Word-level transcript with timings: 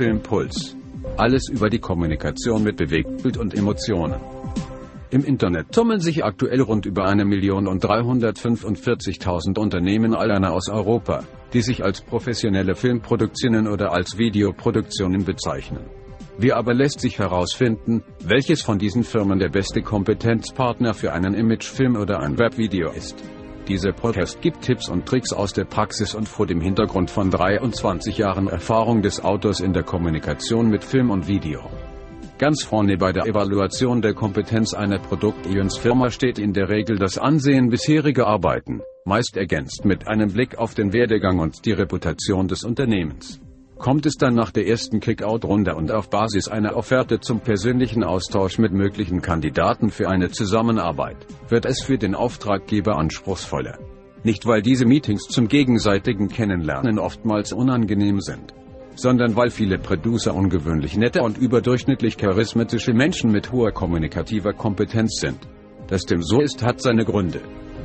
Filmpuls. 0.00 0.74
Alles 1.18 1.50
über 1.50 1.68
die 1.68 1.78
Kommunikation 1.78 2.62
mit 2.62 2.78
Bewegtbild 2.78 3.36
und 3.36 3.52
Emotionen. 3.52 4.18
Im 5.10 5.22
Internet 5.22 5.72
tummeln 5.72 6.00
sich 6.00 6.24
aktuell 6.24 6.62
rund 6.62 6.86
über 6.86 7.04
eine 7.04 7.26
Million 7.26 7.66
und 7.66 7.84
345.000 7.84 9.58
Unternehmen 9.58 10.14
alleine 10.14 10.52
aus 10.52 10.70
Europa, 10.70 11.24
die 11.52 11.60
sich 11.60 11.84
als 11.84 12.00
professionelle 12.00 12.74
Filmproduktionen 12.76 13.68
oder 13.68 13.92
als 13.92 14.16
Videoproduktionen 14.16 15.26
bezeichnen. 15.26 15.84
Wie 16.38 16.54
aber 16.54 16.72
lässt 16.72 17.00
sich 17.00 17.18
herausfinden, 17.18 18.02
welches 18.24 18.62
von 18.62 18.78
diesen 18.78 19.04
Firmen 19.04 19.38
der 19.38 19.50
beste 19.50 19.82
Kompetenzpartner 19.82 20.94
für 20.94 21.12
einen 21.12 21.34
Imagefilm 21.34 21.96
oder 21.96 22.20
ein 22.20 22.38
Webvideo 22.38 22.90
ist? 22.92 23.22
Dieser 23.70 23.92
Podcast 23.92 24.42
gibt 24.42 24.62
Tipps 24.62 24.88
und 24.88 25.06
Tricks 25.06 25.32
aus 25.32 25.52
der 25.52 25.64
Praxis 25.64 26.16
und 26.16 26.28
vor 26.28 26.44
dem 26.44 26.60
Hintergrund 26.60 27.08
von 27.08 27.30
23 27.30 28.18
Jahren 28.18 28.48
Erfahrung 28.48 29.00
des 29.00 29.22
Autors 29.22 29.60
in 29.60 29.72
der 29.72 29.84
Kommunikation 29.84 30.68
mit 30.68 30.82
Film 30.82 31.08
und 31.08 31.28
Video. 31.28 31.70
Ganz 32.36 32.64
vorne 32.64 32.96
bei 32.96 33.12
der 33.12 33.26
Evaluation 33.26 34.02
der 34.02 34.12
Kompetenz 34.12 34.74
einer 34.74 34.98
Produktionsfirma 34.98 36.10
steht 36.10 36.40
in 36.40 36.52
der 36.52 36.68
Regel 36.68 36.98
das 36.98 37.16
Ansehen 37.16 37.68
bisheriger 37.68 38.26
Arbeiten, 38.26 38.80
meist 39.04 39.36
ergänzt 39.36 39.84
mit 39.84 40.08
einem 40.08 40.32
Blick 40.32 40.58
auf 40.58 40.74
den 40.74 40.92
Werdegang 40.92 41.38
und 41.38 41.64
die 41.64 41.70
Reputation 41.70 42.48
des 42.48 42.64
Unternehmens. 42.64 43.40
Kommt 43.80 44.04
es 44.04 44.18
dann 44.18 44.34
nach 44.34 44.50
der 44.50 44.66
ersten 44.66 45.00
Kickout-Runde 45.00 45.74
und 45.74 45.90
auf 45.90 46.10
Basis 46.10 46.48
einer 46.48 46.76
Offerte 46.76 47.18
zum 47.18 47.40
persönlichen 47.40 48.04
Austausch 48.04 48.58
mit 48.58 48.72
möglichen 48.72 49.22
Kandidaten 49.22 49.88
für 49.88 50.10
eine 50.10 50.30
Zusammenarbeit, 50.30 51.16
wird 51.48 51.64
es 51.64 51.82
für 51.82 51.96
den 51.96 52.14
Auftraggeber 52.14 52.98
anspruchsvoller. 52.98 53.78
Nicht 54.22 54.44
weil 54.44 54.60
diese 54.60 54.84
Meetings 54.84 55.28
zum 55.28 55.48
gegenseitigen 55.48 56.28
Kennenlernen 56.28 56.98
oftmals 56.98 57.54
unangenehm 57.54 58.20
sind, 58.20 58.52
sondern 58.96 59.34
weil 59.34 59.48
viele 59.48 59.78
Producer 59.78 60.34
ungewöhnlich 60.34 60.98
nette 60.98 61.22
und 61.22 61.38
überdurchschnittlich 61.38 62.18
charismatische 62.18 62.92
Menschen 62.92 63.32
mit 63.32 63.50
hoher 63.50 63.72
kommunikativer 63.72 64.52
Kompetenz 64.52 65.20
sind. 65.20 65.38
Dass 65.88 66.02
dem 66.02 66.22
so 66.22 66.42
ist, 66.42 66.62
hat 66.62 66.82
seine 66.82 67.06
Gründe. 67.06 67.40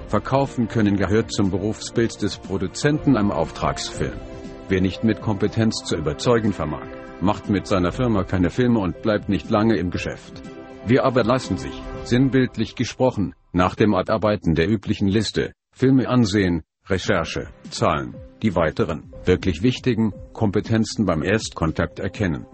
Verkaufen 0.07 0.67
können 0.67 0.97
gehört 0.97 1.31
zum 1.31 1.51
Berufsbild 1.51 2.21
des 2.21 2.37
Produzenten 2.37 3.15
am 3.15 3.31
Auftragsfilm. 3.31 4.34
Wer 4.67 4.81
nicht 4.81 5.03
mit 5.03 5.21
Kompetenz 5.21 5.83
zu 5.83 5.95
überzeugen 5.95 6.51
vermag, 6.51 6.87
macht 7.21 7.49
mit 7.49 7.67
seiner 7.67 7.91
Firma 7.91 8.23
keine 8.23 8.49
Filme 8.49 8.79
und 8.79 9.03
bleibt 9.03 9.29
nicht 9.29 9.51
lange 9.51 9.77
im 9.77 9.91
Geschäft. 9.91 10.41
Wir 10.87 11.03
aber 11.03 11.23
lassen 11.23 11.57
sich, 11.57 11.79
sinnbildlich 12.03 12.73
gesprochen, 12.75 13.35
nach 13.51 13.75
dem 13.75 13.93
Abarbeiten 13.93 14.55
der 14.55 14.67
üblichen 14.67 15.07
Liste, 15.07 15.53
Filme 15.71 16.09
ansehen, 16.09 16.63
Recherche, 16.87 17.49
Zahlen, 17.69 18.15
die 18.41 18.55
weiteren, 18.55 19.13
wirklich 19.23 19.61
wichtigen, 19.61 20.13
Kompetenzen 20.33 21.05
beim 21.05 21.21
Erstkontakt 21.21 21.99
erkennen. 21.99 22.47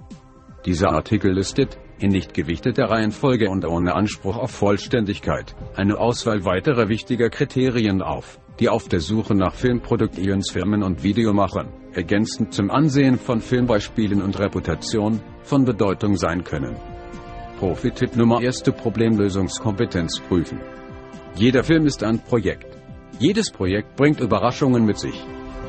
Dieser 0.66 0.92
Artikel 0.92 1.32
listet, 1.32 1.80
in 2.00 2.12
nicht 2.12 2.34
gewichteter 2.34 2.90
Reihenfolge 2.90 3.50
und 3.50 3.66
ohne 3.66 3.96
Anspruch 3.96 4.38
auf 4.38 4.52
Vollständigkeit, 4.52 5.56
eine 5.76 5.98
Auswahl 5.98 6.44
weiterer 6.44 6.90
wichtiger 6.90 7.30
Kriterien 7.30 8.02
auf, 8.02 8.40
die 8.62 8.70
auf 8.70 8.88
der 8.88 9.00
Suche 9.00 9.34
nach 9.34 9.56
Filmproduktionsfirmen 9.56 10.84
und 10.84 11.04
Videomachern, 11.04 11.68
ergänzend 11.94 12.54
zum 12.54 12.70
Ansehen 12.70 13.18
von 13.18 13.42
Filmbeispielen 13.42 14.22
und 14.22 14.38
Reputation, 14.38 15.20
von 15.42 15.66
Bedeutung 15.66 16.16
sein 16.16 16.44
können. 16.44 16.76
Profi-Tipp 17.58 18.16
Nummer 18.16 18.40
erste 18.40 18.72
Problemlösungskompetenz 18.72 20.22
prüfen. 20.30 20.60
Jeder 21.36 21.64
Film 21.64 21.88
ist 21.88 22.04
ein 22.04 22.20
Projekt. 22.20 22.68
Jedes 23.18 23.50
Projekt 23.50 23.96
bringt 23.96 24.20
Überraschungen 24.20 24.86
mit 24.86 25.00
sich. 25.00 25.20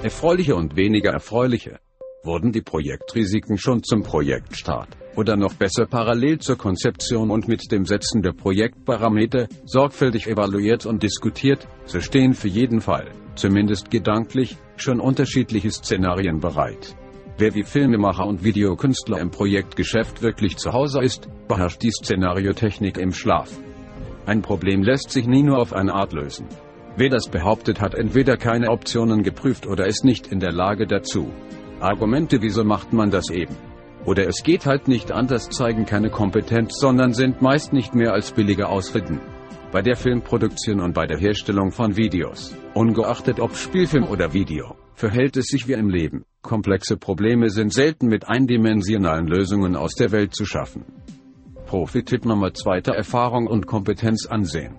Erfreuliche 0.03 0.55
und 0.55 0.77
weniger 0.77 1.12
erfreuliche. 1.12 1.81
Wurden 2.25 2.53
die 2.53 2.62
Projektrisiken 2.62 3.56
schon 3.56 3.83
zum 3.83 4.03
Projektstart 4.03 5.02
oder 5.17 5.37
noch 5.37 5.55
besser 5.55 5.87
parallel 5.87 6.39
zur 6.39 6.57
Konzeption 6.57 7.31
und 7.31 7.49
mit 7.49 7.71
dem 7.71 7.84
Setzen 7.84 8.23
der 8.23 8.33
Projektparameter 8.33 9.49
sorgfältig 9.65 10.27
evaluiert 10.27 10.87
und 10.87 11.03
diskutiert, 11.03 11.67
so 11.84 12.00
stehen 12.00 12.34
für 12.34 12.49
jeden 12.49 12.81
Fall, 12.81 13.11
zumindest 13.34 13.91
gedanklich, 13.91 14.56
schon 14.77 15.01
unterschiedliche 15.01 15.71
Szenarien 15.71 16.41
bereit. 16.41 16.97
Wer 17.39 17.55
wie 17.55 17.62
Filmemacher 17.62 18.27
und 18.27 18.45
Videokünstler 18.45 19.19
im 19.19 19.31
Projektgeschäft 19.31 20.22
wirklich 20.22 20.56
zu 20.56 20.72
Hause 20.72 21.01
ist, 21.01 21.28
beherrscht 21.49 21.83
die 21.83 21.91
Szenariotechnik 21.91 22.99
im 22.99 23.12
Schlaf. 23.12 23.51
Ein 24.27 24.43
Problem 24.43 24.83
lässt 24.83 25.11
sich 25.11 25.27
nie 25.27 25.43
nur 25.43 25.59
auf 25.59 25.72
eine 25.72 25.95
Art 25.95 26.12
lösen. 26.12 26.47
Wer 26.97 27.09
das 27.09 27.28
behauptet, 27.28 27.81
hat 27.81 27.95
entweder 27.95 28.37
keine 28.37 28.71
Optionen 28.71 29.22
geprüft 29.22 29.67
oder 29.67 29.87
ist 29.87 30.05
nicht 30.05 30.27
in 30.27 30.41
der 30.41 30.53
Lage 30.53 30.87
dazu. 30.87 31.31
Argumente, 31.81 32.43
wieso 32.43 32.65
macht 32.65 32.93
man 32.93 33.11
das 33.11 33.31
eben? 33.31 33.56
Oder 34.05 34.27
es 34.27 34.43
geht 34.43 34.67
halt 34.67 34.89
nicht 34.89 35.13
anders, 35.13 35.49
zeigen 35.49 35.87
keine 35.87 36.11
Kompetenz, 36.11 36.79
sondern 36.79 37.13
sind 37.13 37.41
meist 37.41 37.73
nicht 37.73 37.95
mehr 37.95 38.13
als 38.13 38.33
billige 38.33 38.69
Ausreden 38.69 39.21
bei 39.73 39.81
der 39.81 39.97
Filmproduktion 39.97 40.81
und 40.81 40.93
bei 40.93 41.07
der 41.07 41.19
Herstellung 41.19 41.73
von 41.73 41.97
Videos, 41.97 42.55
ungeachtet 42.75 43.41
ob 43.41 43.57
Spielfilm 43.57 44.05
oder 44.05 44.35
Video, 44.35 44.77
verhält 44.95 45.39
es 45.39 45.47
sich 45.47 45.67
wie 45.67 45.73
im 45.73 45.89
Leben. 45.89 46.25
Komplexe 46.43 46.99
Probleme 46.99 47.49
sind 47.49 47.73
selten 47.73 48.07
mit 48.07 48.29
eindimensionalen 48.29 49.27
Lösungen 49.27 49.75
aus 49.75 49.95
der 49.95 50.13
Welt 50.13 50.34
zu 50.34 50.45
schaffen. 50.45 50.84
Profi-Tipp 51.67 52.27
Nummer 52.27 52.53
2 52.53 52.81
Erfahrung 52.81 53.47
und 53.47 53.67
Kompetenz 53.67 54.27
ansehen. 54.27 54.79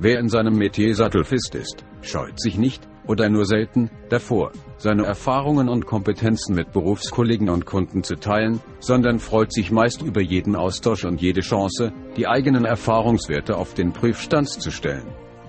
Wer 0.00 0.18
in 0.18 0.28
seinem 0.28 0.54
Metier 0.58 0.94
sattelfest 0.94 1.54
ist, 1.54 1.84
scheut 2.02 2.40
sich 2.40 2.58
nicht, 2.58 2.87
oder 3.08 3.28
nur 3.28 3.46
selten, 3.46 3.90
davor, 4.10 4.52
seine 4.76 5.04
Erfahrungen 5.04 5.68
und 5.68 5.86
Kompetenzen 5.86 6.54
mit 6.54 6.72
Berufskollegen 6.72 7.48
und 7.48 7.66
Kunden 7.66 8.04
zu 8.04 8.14
teilen, 8.14 8.60
sondern 8.78 9.18
freut 9.18 9.52
sich 9.52 9.72
meist 9.72 10.02
über 10.02 10.20
jeden 10.20 10.54
Austausch 10.54 11.04
und 11.04 11.20
jede 11.20 11.40
Chance, 11.40 11.92
die 12.16 12.28
eigenen 12.28 12.64
Erfahrungswerte 12.64 13.56
auf 13.56 13.74
den 13.74 13.92
Prüfstand 13.92 14.48
zu 14.48 14.70
stellen. 14.70 15.06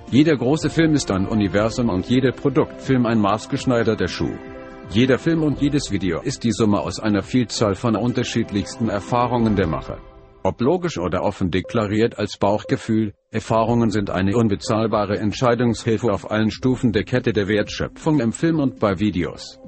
Jeder 0.09 0.35
große 0.35 0.71
Film 0.71 0.93
ist 0.93 1.11
ein 1.11 1.27
Universum 1.27 1.89
und 1.89 2.07
jeder 2.07 2.31
Produktfilm 2.31 3.05
ein 3.05 3.19
maßgeschneiderter 3.19 4.07
Schuh. 4.07 4.33
Jeder 4.89 5.19
Film 5.19 5.43
und 5.43 5.61
jedes 5.61 5.91
Video 5.91 6.19
ist 6.21 6.43
die 6.43 6.51
Summe 6.51 6.79
aus 6.79 6.99
einer 6.99 7.21
Vielzahl 7.21 7.75
von 7.75 7.95
unterschiedlichsten 7.95 8.89
Erfahrungen 8.89 9.55
der 9.55 9.67
Macher. 9.67 9.99
Ob 10.49 10.61
logisch 10.61 10.97
oder 10.97 11.21
offen 11.21 11.51
deklariert 11.51 12.17
als 12.17 12.39
Bauchgefühl, 12.39 13.13
Erfahrungen 13.29 13.91
sind 13.91 14.09
eine 14.09 14.35
unbezahlbare 14.35 15.19
Entscheidungshilfe 15.19 16.11
auf 16.11 16.31
allen 16.31 16.49
Stufen 16.49 16.91
der 16.91 17.03
Kette 17.03 17.33
der 17.33 17.47
Wertschöpfung 17.47 18.19
im 18.19 18.31
Film 18.31 18.59
und 18.59 18.79
bei 18.79 18.97
Videos. 18.97 19.59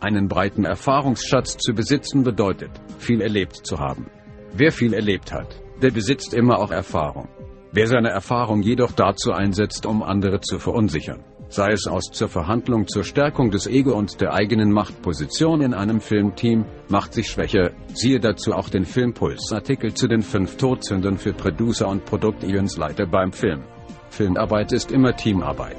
Einen 0.00 0.26
breiten 0.26 0.64
Erfahrungsschatz 0.64 1.58
zu 1.58 1.74
besitzen 1.74 2.22
bedeutet, 2.22 2.70
viel 2.98 3.20
erlebt 3.20 3.66
zu 3.66 3.78
haben. 3.78 4.06
Wer 4.54 4.72
viel 4.72 4.94
erlebt 4.94 5.30
hat, 5.30 5.60
der 5.82 5.90
besitzt 5.90 6.32
immer 6.32 6.58
auch 6.58 6.70
Erfahrung. 6.70 7.28
Wer 7.72 7.86
seine 7.86 8.08
Erfahrung 8.08 8.62
jedoch 8.62 8.92
dazu 8.92 9.30
einsetzt, 9.30 9.84
um 9.84 10.02
andere 10.02 10.40
zu 10.40 10.58
verunsichern, 10.58 11.22
sei 11.54 11.70
es 11.70 11.86
aus 11.86 12.10
zur 12.10 12.28
Verhandlung 12.28 12.88
zur 12.88 13.04
Stärkung 13.04 13.50
des 13.52 13.68
Ego 13.68 13.92
und 13.92 14.20
der 14.20 14.34
eigenen 14.34 14.72
Machtposition 14.72 15.60
in 15.60 15.72
einem 15.72 16.00
Filmteam, 16.00 16.64
macht 16.88 17.14
sich 17.14 17.28
schwächer. 17.28 17.70
Siehe 17.94 18.18
dazu 18.18 18.52
auch 18.52 18.68
den 18.68 18.84
Filmpuls-Artikel 18.84 19.94
zu 19.94 20.08
den 20.08 20.22
fünf 20.22 20.56
Todsündern 20.56 21.16
für 21.16 21.32
Producer 21.32 21.88
und 21.88 22.04
Produktionsleiter 22.04 23.06
beim 23.06 23.32
Film. 23.32 23.62
Filmarbeit 24.10 24.72
ist 24.72 24.90
immer 24.90 25.14
Teamarbeit. 25.14 25.76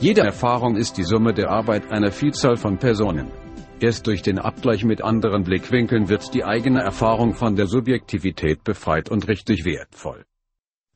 Jede 0.00 0.22
Erfahrung 0.22 0.74
ist 0.76 0.98
die 0.98 1.04
Summe 1.04 1.32
der 1.32 1.50
Arbeit 1.50 1.92
einer 1.92 2.10
Vielzahl 2.10 2.56
von 2.56 2.78
Personen. 2.78 3.30
Erst 3.78 4.08
durch 4.08 4.22
den 4.22 4.40
Abgleich 4.40 4.84
mit 4.84 5.02
anderen 5.02 5.44
Blickwinkeln 5.44 6.08
wird 6.08 6.34
die 6.34 6.44
eigene 6.44 6.82
Erfahrung 6.82 7.34
von 7.34 7.54
der 7.54 7.66
Subjektivität 7.66 8.64
befreit 8.64 9.08
und 9.08 9.28
richtig 9.28 9.64
wertvoll. 9.64 10.24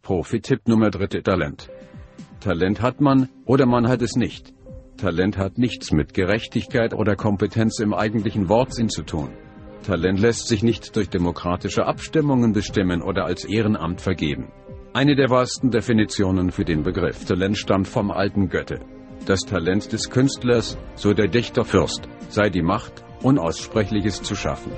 Profi-Tipp 0.03 0.67
Nummer 0.67 0.91
dritte 0.91 1.23
Talent. 1.23 1.69
Talent 2.41 2.83
hat 2.83 3.01
man, 3.01 3.29
oder 3.45 3.67
man 3.67 3.89
hat 3.89 4.03
es 4.03 4.17
nicht. 4.17 4.53
Talent 4.97 5.37
hat 5.37 5.59
nichts 5.59 5.93
mit 5.93 6.15
Gerechtigkeit 6.15 6.95
oder 6.95 7.17
Kompetenz 7.17 7.81
im 7.81 7.93
eigentlichen 7.93 8.49
Wortsinn 8.49 8.89
zu 8.89 9.03
tun. 9.03 9.31
Talent 9.83 10.19
lässt 10.19 10.49
sich 10.49 10.63
nicht 10.63 10.97
durch 10.97 11.09
demokratische 11.09 11.87
Abstimmungen 11.87 12.53
bestimmen 12.53 13.03
oder 13.03 13.25
als 13.25 13.45
Ehrenamt 13.45 14.01
vergeben. 14.01 14.51
Eine 14.93 15.15
der 15.15 15.29
wahrsten 15.29 15.71
Definitionen 15.71 16.51
für 16.51 16.65
den 16.65 16.83
Begriff 16.83 17.25
Talent 17.25 17.59
stammt 17.59 17.87
vom 17.87 18.11
alten 18.11 18.49
Goethe. 18.49 18.81
Das 19.27 19.41
Talent 19.41 19.93
des 19.93 20.11
Künstlers, 20.11 20.79
so 20.95 21.13
der 21.13 21.29
Dichter 21.29 21.65
Fürst, 21.65 22.09
sei 22.29 22.49
die 22.49 22.63
Macht, 22.63 23.05
Unaussprechliches 23.23 24.23
zu 24.23 24.35
schaffen. 24.35 24.73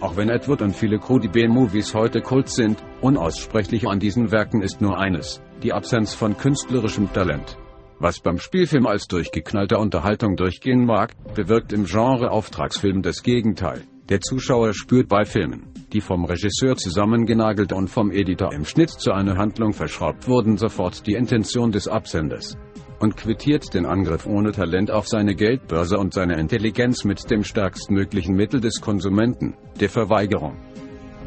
Auch 0.00 0.16
wenn 0.16 0.28
Edward 0.28 0.62
und 0.62 0.76
viele 0.76 0.98
Crudy 0.98 1.28
B-Movies 1.28 1.94
heute 1.94 2.20
Kult 2.20 2.48
sind, 2.48 2.82
unaussprechlich 3.00 3.86
an 3.88 4.00
diesen 4.00 4.30
Werken 4.30 4.62
ist 4.62 4.80
nur 4.80 4.98
eines, 4.98 5.42
die 5.64 5.72
Absenz 5.72 6.14
von 6.14 6.36
künstlerischem 6.36 7.12
Talent. 7.12 7.56
Was 7.98 8.20
beim 8.20 8.38
Spielfilm 8.38 8.86
als 8.86 9.06
durchgeknallte 9.06 9.78
Unterhaltung 9.78 10.36
durchgehen 10.36 10.84
mag, 10.84 11.14
bewirkt 11.34 11.72
im 11.72 11.86
Genre 11.86 12.30
Auftragsfilm 12.30 13.00
das 13.00 13.22
Gegenteil. 13.22 13.82
Der 14.10 14.20
Zuschauer 14.20 14.74
spürt 14.74 15.08
bei 15.08 15.24
Filmen, 15.24 15.72
die 15.94 16.02
vom 16.02 16.26
Regisseur 16.26 16.76
zusammengenagelt 16.76 17.72
und 17.72 17.88
vom 17.88 18.10
Editor 18.10 18.52
im 18.52 18.66
Schnitt 18.66 18.90
zu 18.90 19.12
einer 19.12 19.38
Handlung 19.38 19.72
verschraubt 19.72 20.28
wurden, 20.28 20.58
sofort 20.58 21.06
die 21.06 21.14
Intention 21.14 21.72
des 21.72 21.88
Absenders. 21.88 22.58
und 23.00 23.16
quittiert 23.16 23.74
den 23.74 23.86
Angriff 23.86 24.24
ohne 24.24 24.52
Talent 24.52 24.90
auf 24.90 25.08
seine 25.08 25.34
Geldbörse 25.34 25.98
und 25.98 26.14
seine 26.14 26.38
Intelligenz 26.38 27.04
mit 27.04 27.28
dem 27.30 27.42
stärkstmöglichen 27.42 28.34
Mittel 28.34 28.60
des 28.60 28.80
Konsumenten, 28.80 29.54
der 29.78 29.90
Verweigerung. 29.90 30.56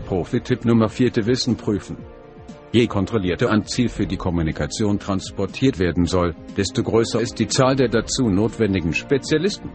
Profi-Tipp 0.06 0.66
Nummer 0.66 0.90
4. 0.90 1.28
Wissen 1.28 1.56
prüfen. 1.56 1.98
Je 2.72 2.86
kontrollierter 2.88 3.50
ein 3.50 3.66
Ziel 3.66 3.88
für 3.88 4.06
die 4.06 4.18
Kommunikation 4.18 5.00
transportiert 5.00 5.80
werden 5.80 6.06
soll, 6.06 6.36
desto 6.58 6.84
größer 6.84 7.22
ist 7.22 7.40
die 7.40 7.48
Zahl 7.48 7.76
der 7.76 7.88
dazu 7.88 8.30
notwendigen 8.30 8.94
Spezialisten. 8.94 9.70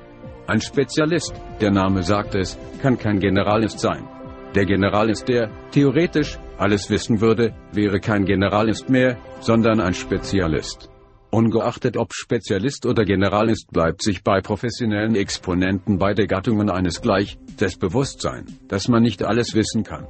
Ein 0.47 0.61
Spezialist, 0.61 1.33
der 1.61 1.71
Name 1.71 2.03
sagt 2.03 2.35
es, 2.35 2.59
kann 2.83 2.99
kein 2.99 3.19
Generalist 3.19 3.79
sein. 3.79 4.06
Der 4.55 4.67
Generalist, 4.67 5.27
der, 5.29 5.50
theoretisch, 5.71 6.39
alles 6.59 6.91
wissen 6.91 7.23
würde, 7.23 7.55
wäre 7.73 8.00
kein 8.00 8.27
Generalist 8.27 8.91
mehr, 8.91 9.17
sondern 9.41 9.81
ein 9.81 9.95
Spezialist. 9.95 10.91
Ungeachtet 11.31 11.97
ob 11.97 12.12
Spezialist 12.12 12.85
oder 12.85 13.06
Generalist 13.06 13.71
bleibt 13.71 14.03
sich 14.03 14.23
bei 14.23 14.43
professionellen 14.43 15.15
Exponenten 15.15 15.99
beider 15.99 16.27
Gattungen 16.27 16.69
eines 16.69 17.00
gleich, 17.00 17.38
das 17.56 17.79
Bewusstsein, 17.79 18.45
dass 18.69 18.88
man 18.88 19.03
nicht 19.03 19.23
alles 19.23 19.55
wissen 19.55 19.83
kann. 19.83 20.06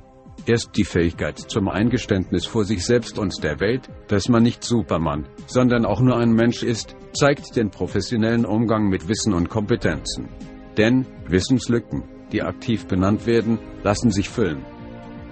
Erst 0.47 0.77
die 0.77 0.85
Fähigkeit 0.85 1.39
zum 1.39 1.69
Eingeständnis 1.69 2.47
vor 2.47 2.65
sich 2.65 2.85
selbst 2.85 3.19
und 3.19 3.45
der 3.45 3.61
Welt, 3.61 3.89
dass 4.09 4.29
man 4.29 4.43
nicht 4.43 4.65
Superman, 4.65 5.29
sondern 5.47 5.85
auch 5.85 6.01
nur 6.01 6.17
ein 6.17 6.33
Mensch 6.33 6.63
ist, 6.63 6.97
zeigt 7.13 7.55
den 7.55 7.71
professionellen 7.71 8.45
Umgang 8.45 8.89
mit 8.89 9.09
Wissen 9.09 9.35
und 9.35 9.49
Kompetenzen. 9.49 10.29
Denn 10.77 11.07
Wissenslücken, 11.29 12.03
die 12.33 12.43
aktiv 12.43 12.87
benannt 12.87 13.27
werden, 13.27 13.59
lassen 13.85 14.11
sich 14.11 14.29
füllen. 14.29 14.65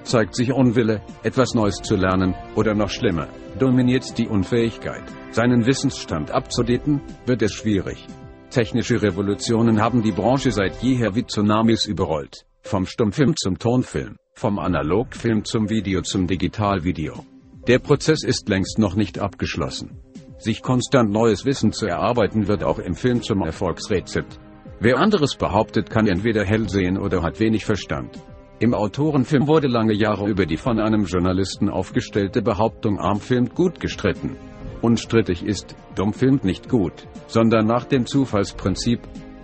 Zeigt 0.05 0.37
sich 0.37 0.53
Unwille, 0.53 1.03
etwas 1.23 1.55
Neues 1.55 1.77
zu 1.77 1.97
lernen, 1.97 2.35
oder 2.55 2.75
noch 2.75 2.91
schlimmer, 2.91 3.29
dominiert 3.59 4.17
die 4.17 4.29
Unfähigkeit, 4.29 5.03
seinen 5.33 5.67
Wissensstand 5.67 6.31
abzudaten, 6.31 7.01
wird 7.27 7.43
es 7.43 7.53
schwierig. 7.53 8.07
Technische 8.51 9.03
Revolutionen 9.03 9.81
haben 9.81 10.03
die 10.03 10.13
Branche 10.13 10.53
seit 10.53 10.83
jeher 10.83 11.15
wie 11.15 11.25
Tsunamis 11.25 11.87
überrollt, 11.87 12.47
vom 12.63 12.87
Stummfilm 12.87 13.35
zum 13.37 13.59
Tonfilm, 13.59 14.17
vom 14.35 14.59
Analogfilm 14.59 15.45
zum 15.45 15.69
Video 15.69 16.03
zum 16.03 16.27
Digitalvideo. 16.27 17.25
Der 17.69 17.79
Prozess 17.79 18.25
ist 18.25 18.49
längst 18.49 18.79
noch 18.79 18.95
nicht 18.95 19.19
abgeschlossen. 19.19 20.01
Sich 20.39 20.63
konstant 20.63 21.11
neues 21.11 21.45
Wissen 21.45 21.73
zu 21.73 21.87
erarbeiten 21.87 22.49
wird 22.49 22.65
auch 22.65 22.79
im 22.79 22.95
Film 22.95 23.23
zum 23.23 23.43
Erfolgsrezept. 23.43 24.41
Wer 24.81 24.99
anderes 24.99 25.37
behauptet, 25.37 25.91
kann 25.91 26.07
entweder 26.07 26.45
hell 26.45 26.69
sehen 26.69 26.97
oder 26.97 27.23
hat 27.23 27.39
wenig 27.39 27.67
Verstand. 27.67 28.19
Im 28.61 28.73
Autorenfilm 28.73 29.47
wurde 29.47 29.69
lange 29.69 29.95
Jahre 29.95 30.29
über 30.29 30.47
die 30.47 30.57
von 30.57 30.81
einem 30.81 31.05
Journalisten 31.05 31.69
aufgestellte 31.69 32.41
Behauptung 32.41 32.99
arm 32.99 33.21
filmt 33.21 33.55
gut 33.55 33.81
gestritten. 33.81 34.37
Unstrittig 34.81 35.43
ist, 35.43 35.77
dumm 35.95 36.15
filmt 36.15 36.45
nicht 36.45 36.69
gut, 36.69 37.07
sondern 37.27 37.67
nach 37.67 37.85
dem 37.85 38.07
Zufallsprinzip. 38.07 39.01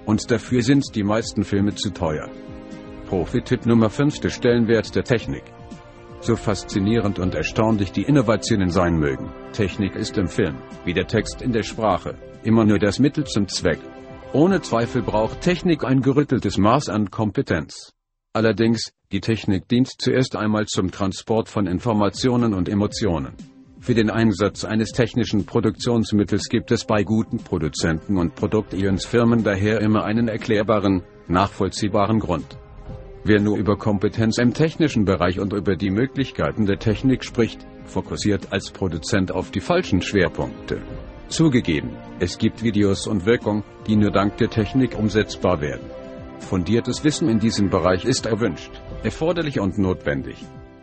Und 0.06 0.30
dafür 0.30 0.62
sind 0.62 0.84
die 0.94 1.02
meisten 1.02 1.44
Filme 1.44 1.74
zu 1.74 1.90
teuer. 1.90 2.30
Profi-Tipp 3.06 3.66
Nummer 3.66 3.88
5 3.88 4.20
Der 4.20 4.30
Stellenwert 4.30 4.94
der 4.94 5.04
Technik. 5.04 5.44
So 6.20 6.34
faszinierend 6.34 7.18
und 7.18 7.34
erstaunlich 7.34 7.92
die 7.92 8.02
Innovationen 8.02 8.70
sein 8.70 8.98
mögen, 8.98 9.30
Technik 9.52 9.94
ist 9.94 10.18
im 10.18 10.26
Film, 10.26 10.56
wie 10.84 10.92
der 10.92 11.06
Text 11.06 11.40
in 11.40 11.52
der 11.52 11.62
Sprache, 11.62 12.16
immer 12.42 12.64
nur 12.64 12.78
das 12.78 12.98
Mittel 12.98 13.24
zum 13.24 13.46
Zweck. 13.48 13.78
Ohne 14.32 14.60
Zweifel 14.60 15.02
braucht 15.02 15.40
Technik 15.40 15.84
ein 15.84 16.02
gerütteltes 16.02 16.58
Maß 16.58 16.88
an 16.88 17.10
Kompetenz. 17.10 17.92
Allerdings, 18.32 18.90
die 19.12 19.20
Technik 19.20 19.68
dient 19.68 19.88
zuerst 19.98 20.34
einmal 20.34 20.66
zum 20.66 20.90
Transport 20.90 21.48
von 21.48 21.66
Informationen 21.66 22.54
und 22.54 22.68
Emotionen. 22.68 23.34
Für 23.78 23.94
den 23.94 24.10
Einsatz 24.10 24.64
eines 24.64 24.90
technischen 24.90 25.46
Produktionsmittels 25.46 26.48
gibt 26.48 26.72
es 26.72 26.84
bei 26.84 27.04
guten 27.04 27.38
Produzenten 27.38 28.18
und 28.18 28.34
Produktionsfirmen 28.34 29.44
daher 29.44 29.80
immer 29.80 30.04
einen 30.04 30.26
erklärbaren, 30.26 31.04
nachvollziehbaren 31.28 32.18
Grund. 32.18 32.58
Wer 33.28 33.40
nur 33.40 33.58
über 33.58 33.76
Kompetenz 33.76 34.38
im 34.38 34.54
technischen 34.54 35.04
Bereich 35.04 35.40
und 35.40 35.52
über 35.52 35.74
die 35.74 35.90
Möglichkeiten 35.90 36.64
der 36.64 36.78
Technik 36.78 37.24
spricht, 37.24 37.66
fokussiert 37.84 38.52
als 38.52 38.70
Produzent 38.70 39.32
auf 39.32 39.50
die 39.50 39.58
falschen 39.58 40.00
Schwerpunkte. 40.00 40.80
Zugegeben, 41.26 41.90
es 42.20 42.38
gibt 42.38 42.62
Videos 42.62 43.08
und 43.08 43.26
Wirkung, 43.26 43.64
die 43.88 43.96
nur 43.96 44.12
dank 44.12 44.36
der 44.36 44.48
Technik 44.48 44.96
umsetzbar 44.96 45.60
werden. 45.60 45.90
Fundiertes 46.38 47.02
Wissen 47.02 47.28
in 47.28 47.40
diesem 47.40 47.68
Bereich 47.68 48.04
ist 48.04 48.26
erwünscht, 48.26 48.70
erforderlich 49.02 49.58
und 49.58 49.76
notwendig. 49.76 50.36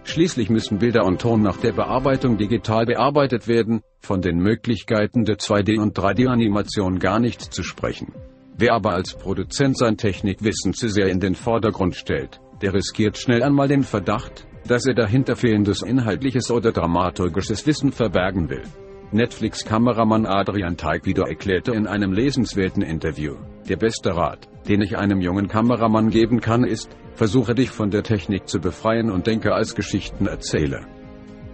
Schließlich 0.03 0.49
müssen 0.49 0.79
Bilder 0.79 1.05
und 1.05 1.21
Ton 1.21 1.41
nach 1.41 1.55
der 1.55 1.71
Bearbeitung 1.71 2.35
digital 2.35 2.85
bearbeitet 2.85 3.47
werden, 3.47 3.83
von 4.01 4.21
den 4.21 4.39
Möglichkeiten 4.39 5.23
der 5.23 5.37
2D- 5.37 5.79
und 5.79 5.97
3D-Animation 5.97 6.99
gar 6.99 7.21
nicht 7.21 7.41
zu 7.41 7.63
sprechen. 7.63 8.11
Wer 8.57 8.73
aber 8.73 8.93
als 8.93 9.15
Produzent 9.15 9.77
sein 9.77 9.97
Technikwissen 9.97 10.73
zu 10.73 10.87
sehr 10.87 11.07
in 11.07 11.19
den 11.19 11.35
Vordergrund 11.35 11.95
stellt, 11.95 12.39
der 12.61 12.73
riskiert 12.73 13.17
schnell 13.17 13.41
einmal 13.41 13.67
den 13.67 13.83
Verdacht, 13.83 14.47
dass 14.67 14.85
er 14.85 14.93
dahinter 14.93 15.35
fehlendes 15.35 15.81
inhaltliches 15.81 16.51
oder 16.51 16.71
dramaturgisches 16.71 17.65
Wissen 17.65 17.91
verbergen 17.91 18.49
will. 18.49 18.63
Netflix-Kameramann 19.11 20.25
Adrian 20.25 20.77
Teichwieder 20.77 21.27
erklärte 21.27 21.71
in 21.71 21.87
einem 21.87 22.13
lesenswerten 22.13 22.81
Interview, 22.81 23.35
der 23.67 23.77
beste 23.77 24.15
Rat, 24.15 24.47
den 24.67 24.81
ich 24.81 24.97
einem 24.97 25.21
jungen 25.21 25.47
Kameramann 25.47 26.09
geben 26.09 26.39
kann, 26.39 26.63
ist, 26.63 26.95
versuche 27.15 27.53
dich 27.53 27.69
von 27.69 27.91
der 27.91 28.03
Technik 28.03 28.47
zu 28.47 28.59
befreien 28.59 29.11
und 29.11 29.27
denke 29.27 29.53
als 29.53 29.75
Geschichtenerzähler. 29.75 30.87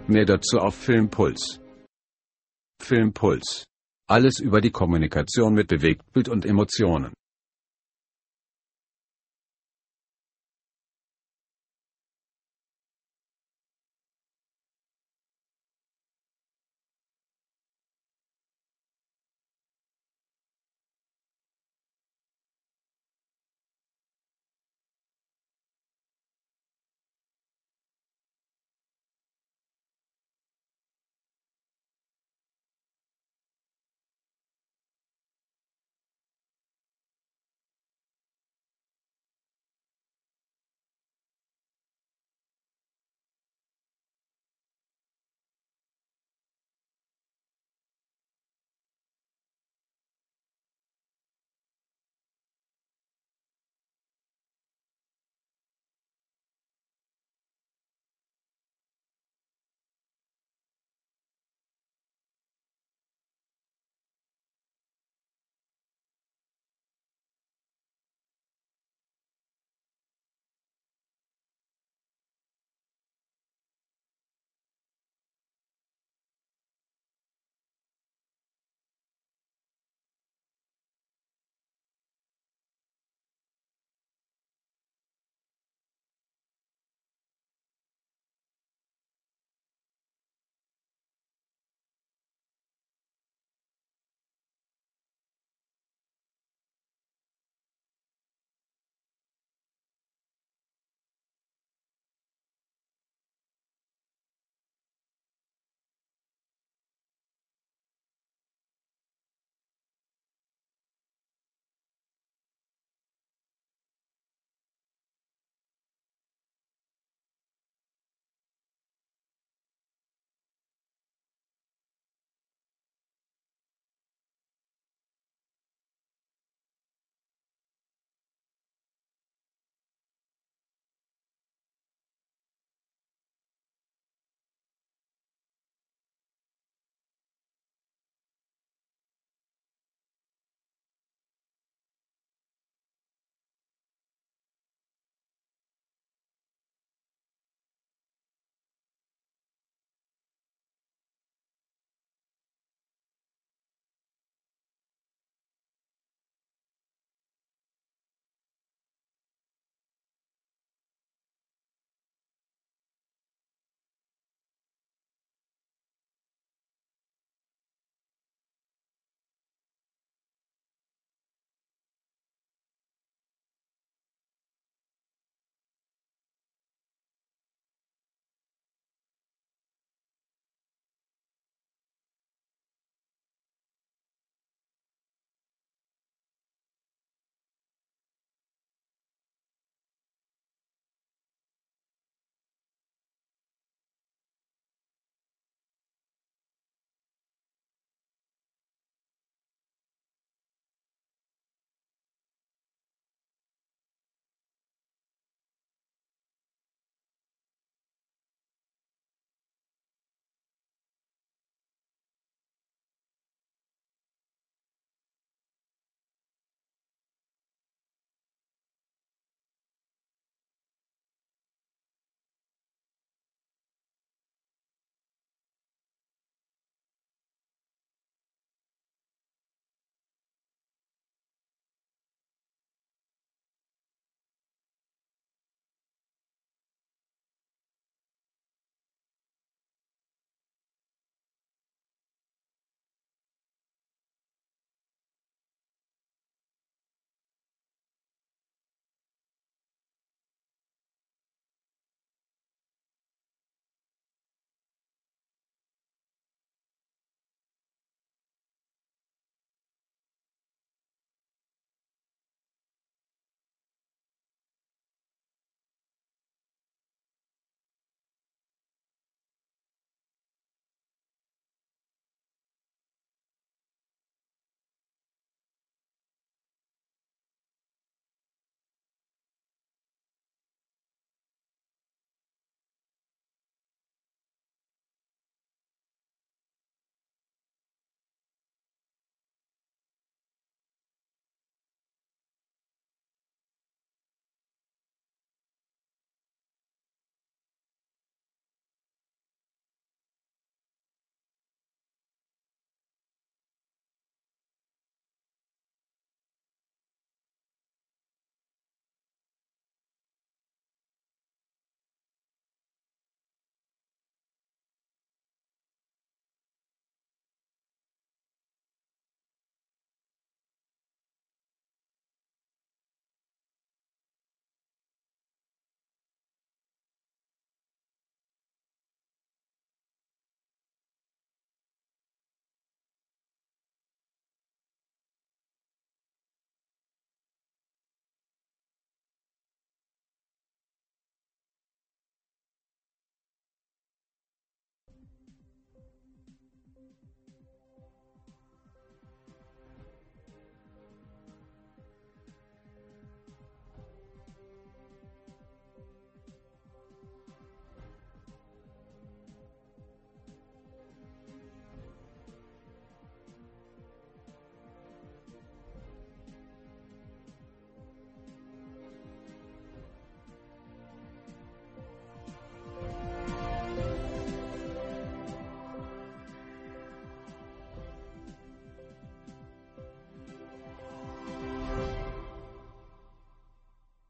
Mehr 0.06 0.24
dazu 0.24 0.58
auf 0.58 0.74
Filmpuls. 0.74 1.60
Filmpuls 2.80 3.69
alles 4.10 4.40
über 4.40 4.60
die 4.60 4.72
Kommunikation 4.72 5.54
mit 5.54 5.68
Bewegtbild 5.68 6.28
und 6.28 6.44
Emotionen. 6.44 7.12